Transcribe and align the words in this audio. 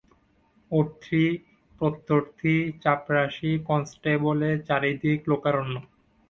অর্থী 0.71 1.23
প্রত্যর্থী 1.81 2.53
চাপরাসী 2.83 3.51
কনস্টেবলে 3.67 4.51
চারি 4.67 4.91
দিক 5.01 5.19
লোকারণ্য। 5.31 5.75